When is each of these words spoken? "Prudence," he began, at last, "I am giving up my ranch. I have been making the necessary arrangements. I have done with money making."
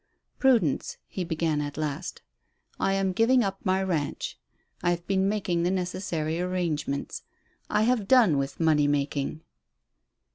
"Prudence," 0.39 0.97
he 1.05 1.23
began, 1.23 1.61
at 1.61 1.77
last, 1.77 2.23
"I 2.79 2.93
am 2.93 3.11
giving 3.11 3.43
up 3.43 3.63
my 3.63 3.83
ranch. 3.83 4.39
I 4.81 4.89
have 4.89 5.05
been 5.05 5.29
making 5.29 5.61
the 5.61 5.69
necessary 5.69 6.41
arrangements. 6.41 7.21
I 7.69 7.83
have 7.83 8.07
done 8.07 8.39
with 8.39 8.59
money 8.59 8.87
making." 8.87 9.41